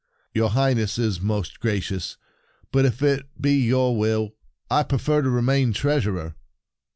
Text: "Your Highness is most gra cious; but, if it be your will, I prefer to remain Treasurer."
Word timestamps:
"Your 0.33 0.49
Highness 0.49 0.97
is 0.97 1.21
most 1.21 1.59
gra 1.59 1.79
cious; 1.79 2.17
but, 2.71 2.85
if 2.85 3.03
it 3.03 3.23
be 3.39 3.53
your 3.57 3.95
will, 3.95 4.31
I 4.67 4.81
prefer 4.81 5.21
to 5.21 5.29
remain 5.29 5.73
Treasurer." 5.73 6.33